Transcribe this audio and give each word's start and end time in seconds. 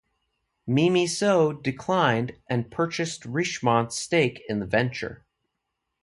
Mimi 0.65 1.05
So 1.05 1.53
declined 1.53 2.35
and 2.49 2.71
purchased 2.71 3.21
Richemont's 3.23 3.97
stake 3.99 4.41
in 4.49 4.57
the 4.57 4.65
venture. 4.65 5.27